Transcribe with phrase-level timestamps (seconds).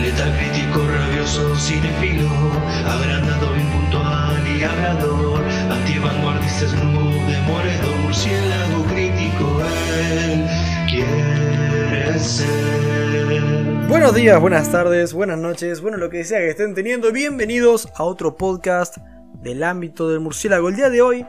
[0.00, 2.28] Letal crítico, rabioso, cinefilo,
[2.86, 3.62] agrandado, y
[8.88, 9.60] crítico,
[10.12, 10.46] él
[10.88, 13.88] quiere ser.
[13.88, 18.04] Buenos días, buenas tardes, buenas noches, bueno, lo que sea que estén teniendo, bienvenidos a
[18.04, 18.98] otro podcast
[19.42, 20.68] del ámbito del murciélago.
[20.68, 21.26] El día de hoy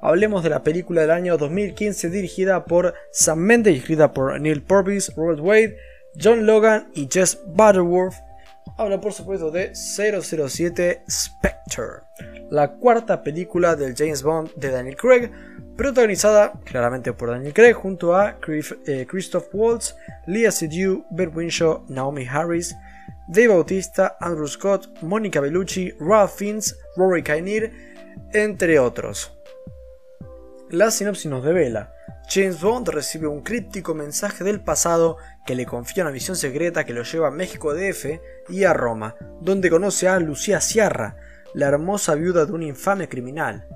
[0.00, 5.12] hablemos de la película del año 2015 dirigida por Sam Mendes escrita por Neil Purvis,
[5.16, 5.76] Robert Wade,
[6.20, 8.16] John Logan y Jess Butterworth.
[8.76, 12.02] Habla por supuesto de 007 Spectre,
[12.50, 15.30] la cuarta película del James Bond de Daniel Craig,
[15.76, 18.36] protagonizada claramente por Daniel Craig junto a
[18.86, 22.74] eh, Christoph Waltz, Leah Seydoux, Ben Winshaw, Naomi Harris,
[23.28, 27.70] Dave Bautista, Andrew Scott, Monica Bellucci, Ralph Fiennes, Rory Kinnear,
[28.32, 29.32] entre otros.
[30.70, 31.94] La sinopsis nos devela.
[32.30, 36.92] James Bond recibe un críptico mensaje del pasado que le confía una misión secreta que
[36.92, 38.20] lo lleva a México DF
[38.50, 41.16] y a Roma, donde conoce a Lucía Sierra,
[41.54, 43.66] la hermosa viuda de un infame criminal.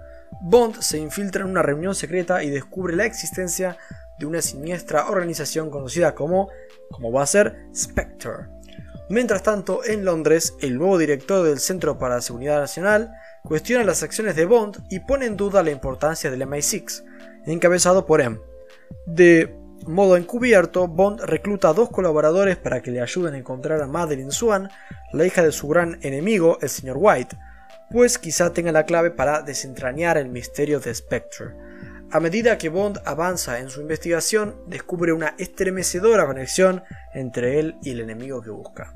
[0.43, 3.79] Bond se infiltra en una reunión secreta y descubre la existencia
[4.19, 6.51] de una siniestra organización conocida como,
[6.91, 8.49] como va a ser, Spectre.
[9.09, 13.13] Mientras tanto, en Londres, el nuevo director del Centro para la Seguridad Nacional
[13.45, 17.03] cuestiona las acciones de Bond y pone en duda la importancia del MI6,
[17.47, 18.39] encabezado por M.
[19.07, 19.55] De
[19.87, 24.31] modo encubierto, Bond recluta a dos colaboradores para que le ayuden a encontrar a Madeline
[24.31, 24.69] Swan,
[25.13, 27.37] la hija de su gran enemigo, el señor White,
[27.91, 31.55] pues quizá tenga la clave para desentrañar el misterio de Spectre.
[32.11, 36.83] A medida que Bond avanza en su investigación, descubre una estremecedora conexión
[37.15, 38.93] entre él y el enemigo que busca.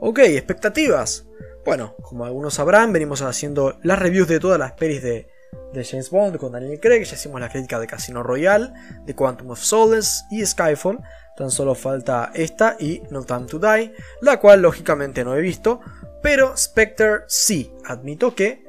[0.00, 1.26] Ok, expectativas.
[1.64, 5.28] Bueno, como algunos sabrán, venimos haciendo las reviews de todas las pelis de,
[5.74, 8.72] James Bond con Daniel Craig, ya hicimos la crítica de Casino Royale,
[9.04, 10.98] de Quantum of Solace y Skyfall,
[11.36, 15.80] tan solo falta esta y No Time to Die, la cual lógicamente no he visto,
[16.22, 18.64] pero Spectre sí, admito que,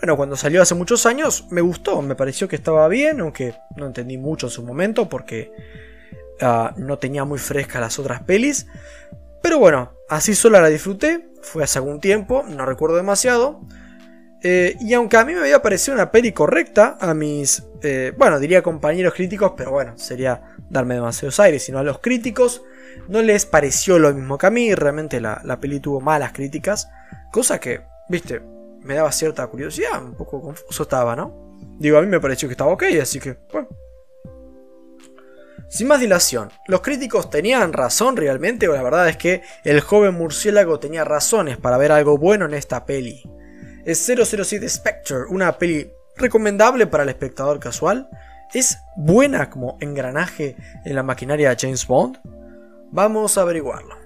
[0.00, 3.86] bueno, cuando salió hace muchos años me gustó, me pareció que estaba bien, aunque no
[3.86, 5.52] entendí mucho en su momento porque
[6.40, 8.66] ah, no tenía muy frescas las otras pelis,
[9.42, 13.60] pero bueno, así sola la disfruté, fue hace algún tiempo, no recuerdo demasiado.
[14.44, 18.40] Eh, y aunque a mí me había parecido una peli correcta, a mis, eh, bueno,
[18.40, 22.62] diría compañeros críticos, pero bueno, sería darme demasiados aires, sino a los críticos
[23.08, 26.88] no les pareció lo mismo que a mí, realmente la, la peli tuvo malas críticas,
[27.30, 28.42] cosa que, viste,
[28.80, 31.56] me daba cierta curiosidad, un poco confuso estaba, ¿no?
[31.78, 33.68] Digo, a mí me pareció que estaba ok, así que, bueno,
[35.68, 40.14] sin más dilación, ¿los críticos tenían razón realmente o la verdad es que el joven
[40.14, 43.22] murciélago tenía razones para ver algo bueno en esta peli?
[43.84, 48.08] ¿Es 007 Spectre una peli recomendable para el espectador casual?
[48.54, 52.18] ¿Es buena como engranaje en la maquinaria de James Bond?
[52.92, 53.96] Vamos a averiguarlo.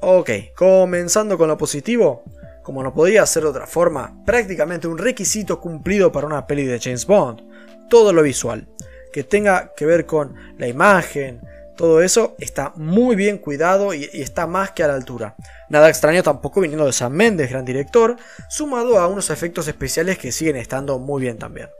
[0.00, 2.24] Ok, comenzando con lo positivo,
[2.62, 6.80] como no podía ser de otra forma, prácticamente un requisito cumplido para una peli de
[6.80, 7.42] James Bond
[7.88, 8.66] todo lo visual.
[9.12, 11.42] Que tenga que ver con la imagen,
[11.80, 15.34] todo eso está muy bien cuidado y, está más que a la altura.
[15.70, 18.18] Nada extraño tampoco viniendo de Sam Mendes, gran director,
[18.50, 21.70] sumado a unos efectos especiales que siguen estando muy bien también.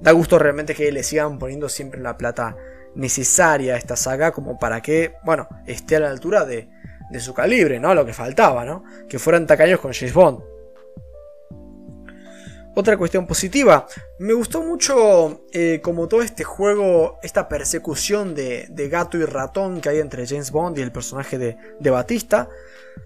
[0.00, 2.56] Da gusto realmente que le sigan poniendo siempre la plata
[2.96, 6.68] necesaria a esta saga como para que, bueno, esté a la altura de,
[7.08, 7.94] de su calibre, ¿no?
[7.94, 8.82] Lo que faltaba, ¿no?
[9.08, 10.40] Que fueran tacaños con James Bond.
[12.74, 13.86] Otra cuestión positiva,
[14.18, 19.88] me gustó mucho eh, como todo este juego, esta persecución de, gato y ratón que
[19.88, 22.48] hay entre James Bond y el personaje de, Batista.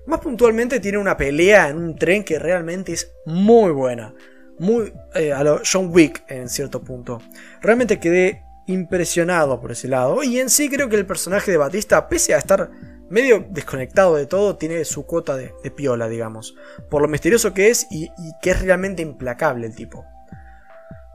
[0.06, 4.14] Más puntualmente tiene una pelea en un tren que realmente es muy buena.
[4.58, 7.20] Muy eh, a lo John Wick en cierto punto.
[7.62, 10.22] Realmente quedé impresionado por ese lado.
[10.22, 12.70] Y en sí creo que el personaje de Batista, pese a estar
[13.12, 16.56] medio desconectado de todo, tiene su cuota de, piola, digamos.
[16.88, 20.06] Por lo misterioso que es y, que es realmente implacable el tipo.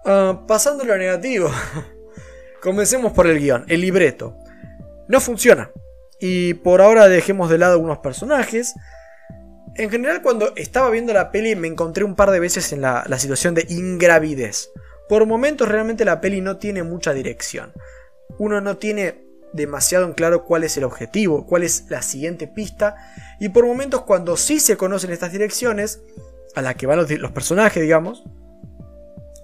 [0.06, 1.50] Ah, pasando a lo negativo.
[2.62, 4.38] Comencemos por el guion, el libreto.
[5.08, 5.72] No funciona.
[6.20, 8.76] Y por ahora dejemos de lado algunos personajes.
[9.76, 13.06] En general cuando estaba viendo la peli me encontré un par de veces en la,
[13.08, 14.70] la situación de ingravidez.
[15.10, 17.74] Por momentos realmente la peli no tiene mucha dirección.
[18.38, 19.27] Uno no tiene
[19.58, 22.96] demasiado en claro cuál es el objetivo, cuál es la siguiente pista,
[23.40, 26.00] y por momentos cuando sí se conocen estas direcciones,
[26.56, 28.24] a las que van los, personajes, digamos,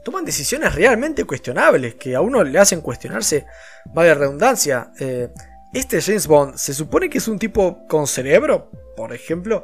[0.04, 3.46] toman decisiones realmente cuestionables, que a uno le hacen cuestionarse,
[3.94, 5.30] vaya redundancia, eh,
[5.74, 9.64] este James Bond se supone que es un tipo con cerebro, por ejemplo,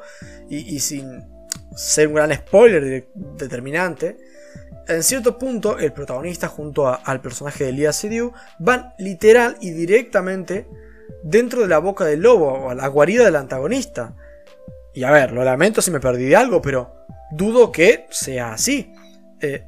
[0.49, 1.23] y, sin
[1.75, 4.17] ser un gran spoiler determinante,
[4.89, 10.67] en cierto punto, el protagonista junto al personaje de Lia Seydoux van literal y directamente
[11.23, 14.15] dentro de la boca del lobo, o a la guarida del antagonista.
[14.93, 18.91] Y a ver, lo lamento si me perdí de algo, pero dudo que sea así.
[19.39, 19.67] Eh,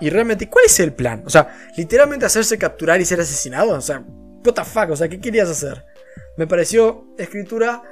[0.00, 1.22] y realmente, ¿cuál es el plan?
[1.26, 3.72] O sea, literalmente hacerse capturar y ser asesinado.
[3.72, 4.04] O sea,
[4.44, 5.84] what the o sea, ¿qué querías hacer?
[6.36, 7.82] Me pareció escritura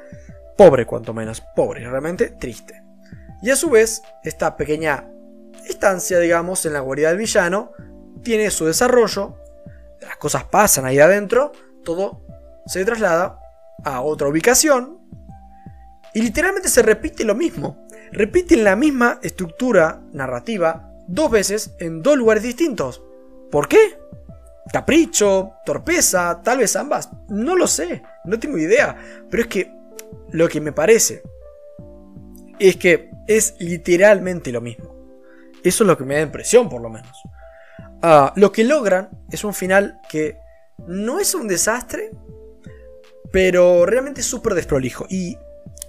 [0.56, 1.42] pobre, cuanto menos.
[1.54, 2.82] Pobre, realmente triste.
[3.42, 5.08] Y a su vez, esta pequeña
[5.68, 7.72] estancia, digamos, en la guarida del villano,
[8.22, 9.36] tiene su desarrollo.
[10.00, 11.52] Las cosas pasan ahí adentro.
[11.84, 12.22] Todo
[12.66, 13.38] se traslada
[13.84, 14.98] a otra ubicación.
[16.14, 17.86] Y literalmente se repite lo mismo.
[18.12, 23.02] Repiten la misma estructura narrativa dos veces en dos lugares distintos.
[23.50, 23.98] ¿Por qué?
[24.72, 27.10] Capricho, torpeza, tal vez ambas.
[27.28, 28.96] No lo sé, no tengo idea.
[29.30, 29.72] Pero es que
[30.30, 31.22] lo que me parece
[32.58, 34.95] es que es literalmente lo mismo.
[35.66, 37.22] Eso es lo que me da impresión, por lo menos.
[38.02, 40.38] Ah, lo que logran es un final que
[40.86, 42.10] no es un desastre,
[43.32, 45.06] pero realmente es súper desprolijo.
[45.08, 45.36] Y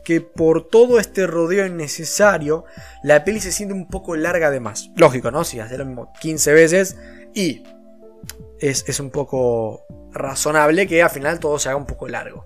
[0.03, 2.65] que por todo este rodeo innecesario,
[3.03, 4.89] la peli se siente un poco larga de más.
[4.95, 5.43] Lógico, ¿no?
[5.43, 6.97] Si hace lo mismo 15 veces
[7.35, 7.63] y
[8.59, 12.45] es, un poco razonable que al final todo se haga un poco largo.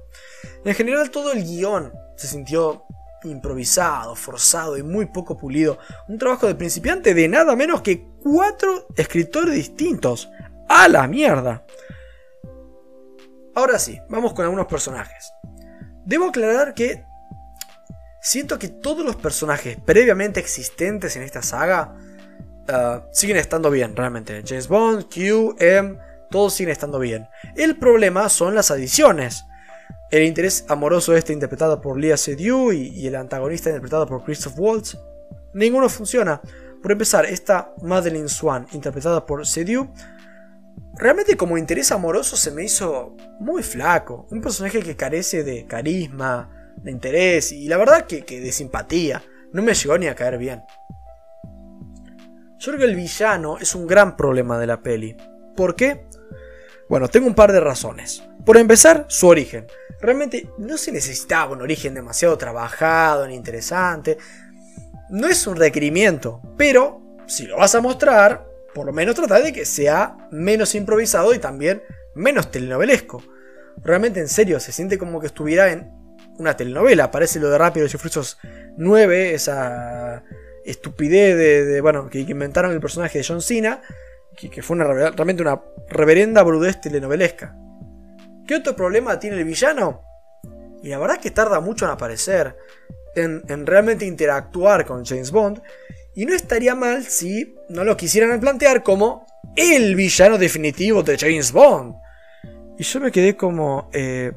[0.65, 2.83] En general todo el guion se sintió
[3.23, 5.77] improvisado, forzado y muy poco pulido.
[6.07, 10.29] Un trabajo de principiante de nada menos que cuatro escritores distintos.
[10.67, 11.65] ¡A la mierda!
[13.53, 15.31] Ahora sí, vamos con algunos personajes.
[16.05, 17.03] Debo aclarar que
[18.21, 21.95] siento que todos los personajes previamente existentes en esta saga
[22.69, 24.41] uh, siguen estando bien, realmente.
[24.45, 25.97] James Bond, Q, M,
[26.29, 27.27] todos siguen estando bien.
[27.55, 29.45] El problema son las adiciones.
[30.11, 34.97] El interés amoroso este interpretado por Leah Seydoux y, el antagonista interpretado por Christoph Waltz,
[35.53, 36.41] ninguno funciona.
[36.81, 39.89] Por empezar, esta Madeline Swan interpretada por Seydoux,
[40.97, 44.27] realmente como interés amoroso se me hizo muy flaco.
[44.31, 49.23] Un personaje que carece de carisma, de interés y la verdad que, de simpatía.
[49.53, 50.61] No me llegó ni a caer bien.
[52.59, 55.15] Yo que el villano es un gran problema de la peli.
[55.55, 56.05] ¿Por qué?
[56.91, 58.21] Bueno, tengo un par de razones.
[58.45, 59.65] Por empezar, su origen.
[60.01, 64.17] Realmente no se necesitaba un origen demasiado trabajado ni interesante.
[65.09, 69.53] No es un requerimiento, pero si lo vas a mostrar, por lo menos trata de
[69.53, 71.81] que sea menos improvisado y también
[72.13, 73.23] menos telenovelesco.
[73.77, 75.89] Realmente en serio, se siente como que estuviera en
[76.39, 77.09] una telenovela.
[77.09, 78.37] Parece lo de Rápidos y Furiosos
[78.75, 80.25] 9, esa
[80.65, 83.81] estupidez de, bueno, que, inventaron el personaje de John Cena,
[84.35, 87.55] que, fue una, realmente una reverenda brudez telenovelesca.
[88.47, 90.03] ¿Qué otro problema tiene el villano?
[90.83, 92.55] Y la verdad es que tarda mucho en aparecer,
[93.15, 95.61] en, en realmente interactuar con James Bond,
[96.15, 99.25] y no estaría mal si no lo quisieran plantear como
[99.55, 101.95] el villano definitivo de James Bond.
[102.77, 103.89] Y yo me quedé como...
[103.93, 104.31] Eh,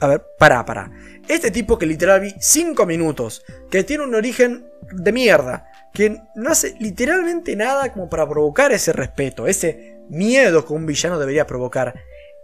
[0.00, 0.90] a ver, para, para.
[1.26, 5.66] Este tipo que literal vi 5 minutos, que tiene un origen de mierda,
[5.96, 11.18] que no hace literalmente nada como para provocar ese respeto, ese miedo que un villano
[11.18, 11.94] debería provocar.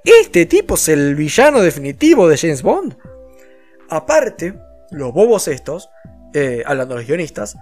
[0.03, 2.97] Este tipo es el villano definitivo de James Bond.
[3.91, 4.55] Aparte,
[4.91, 5.91] los bobos estos,
[6.33, 7.59] eh, hablando de los guionistas,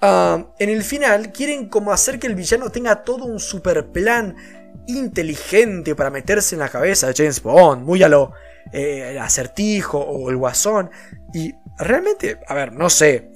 [0.00, 4.36] ah, en el final quieren como hacer que el villano tenga todo un super plan
[4.86, 8.32] inteligente para meterse en la cabeza de James Bond, muy a lo
[8.72, 10.88] eh, el acertijo o el guasón.
[11.34, 13.32] Y realmente, a ver, no sé,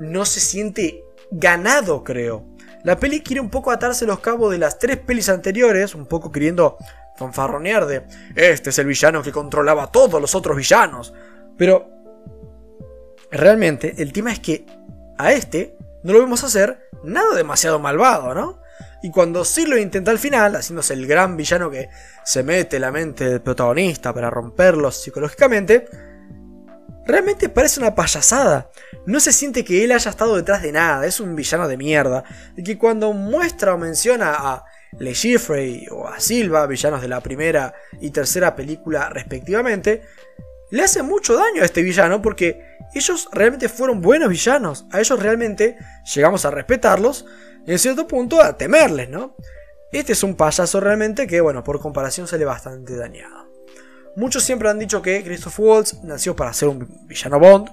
[0.00, 2.46] no se siente ganado, creo.
[2.82, 6.32] La peli quiere un poco atarse los cabos de las tres pelis anteriores, un poco
[6.32, 6.78] queriendo
[7.16, 11.12] fanfarronear de, este es el villano que controlaba a todos los otros villanos.
[11.58, 11.90] Pero,
[13.30, 14.64] realmente, el tema es que
[15.18, 18.60] a este no lo vemos hacer nada demasiado malvado, ¿no?
[19.02, 21.88] Y cuando sí lo intenta al final, haciéndose el gran villano que
[22.24, 25.86] se mete la mente del protagonista para romperlo psicológicamente,
[27.06, 28.70] realmente parece una payasada.
[29.06, 32.24] No se siente que él haya estado detrás de nada, es un villano de mierda.
[32.56, 34.64] Y que cuando muestra o menciona a
[34.98, 35.14] Le
[35.90, 40.02] o a Silva, villanos de la primera y tercera película respectivamente,
[40.70, 42.62] le hace mucho daño a este villano porque
[42.94, 44.86] ellos realmente fueron buenos villanos.
[44.92, 45.76] A ellos realmente
[46.14, 47.26] llegamos a respetarlos
[47.66, 49.36] en cierto punto a temerles, ¿no?
[49.92, 53.49] Este es un payaso realmente que, bueno, por comparación sale bastante dañado.
[54.20, 57.70] Muchos siempre han dicho que Christoph Waltz nació para ser un villano Bond.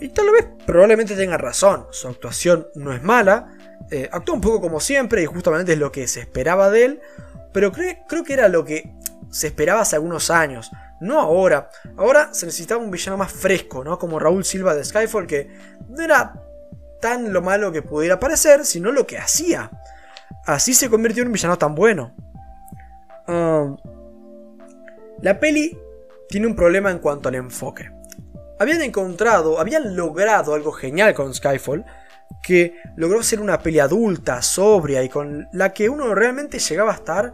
[0.00, 1.86] Y tal vez probablemente tenga razón.
[1.90, 3.52] Su actuación no es mala.
[3.90, 7.00] Eh, actúa un poco como siempre y justamente es lo que se esperaba de él.
[7.52, 8.90] Pero creo que era lo que
[9.28, 10.70] se esperaba hace algunos años.
[11.02, 11.68] No ahora.
[11.98, 13.98] Ahora se necesitaba un villano más fresco, ¿no?
[13.98, 15.54] Como Raúl Silva de Skyfall, que
[15.90, 16.42] no era
[17.02, 19.70] tan lo malo que pudiera parecer, sino lo que hacía.
[20.46, 22.14] Así se convirtió en un villano tan bueno.
[23.28, 23.76] Um,
[25.22, 25.78] La peli
[26.28, 27.90] tiene un problema en cuanto al enfoque.
[28.58, 31.84] Habían encontrado, habían logrado algo genial con Skyfall,
[32.42, 36.96] que logró ser una peli adulta, sobria y con la que uno realmente llegaba a
[36.96, 37.32] estar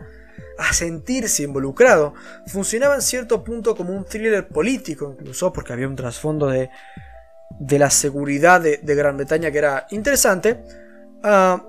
[0.59, 2.15] a sentirse involucrado.
[2.47, 6.71] Funcionaba en cierto punto como un thriller político incluso, porque había un trasfondo de,
[7.59, 10.63] de la seguridad de, Gran Bretaña que era interesante.
[11.23, 11.65] Ah,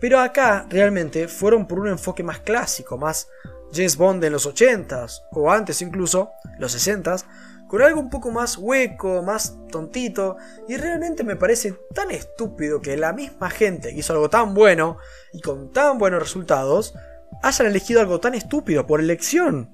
[0.00, 3.28] pero acá realmente fueron por un enfoque más clásico, más
[3.72, 7.24] James Bond en los 80s, o antes incluso, los 60s,
[7.68, 10.36] con algo un poco más hueco, más tontito,
[10.68, 14.98] y realmente me parece tan estúpido que la misma gente que hizo algo tan bueno
[15.32, 16.94] y con tan buenos resultados,
[17.42, 19.70] hayan elegido algo tan estúpido por elección.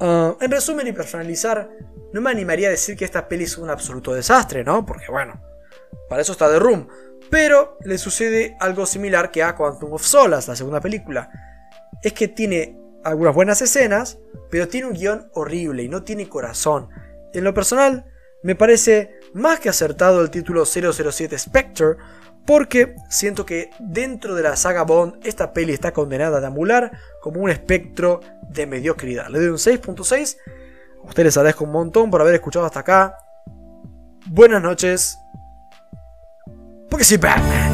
[0.00, 1.70] Ah, en resumen y personalizar,
[2.12, 4.84] no me animaría a decir que esta peli es un absoluto desastre, ¿no?
[4.84, 5.40] Porque bueno,
[6.08, 6.88] para eso está The Room.
[7.30, 11.30] Pero le sucede algo similar que a Quantum of Solace, la segunda película.
[12.04, 14.18] Es que tiene algunas buenas escenas,
[14.50, 16.88] pero tiene un guion horrible y no tiene corazón.
[17.32, 18.04] En lo personal,
[18.42, 21.96] me parece más que acertado el título 007 Spectre,
[22.46, 26.92] porque siento que dentro de la saga Bond esta peli está condenada a deambular
[27.22, 28.20] como un espectro
[28.50, 29.28] de mediocridad.
[29.28, 30.36] Le doy un 6.6.
[31.02, 33.16] A ustedes les agradezco un montón por haber escuchado hasta acá.
[34.26, 35.16] Buenas noches.
[36.90, 37.73] Porque soy Batman.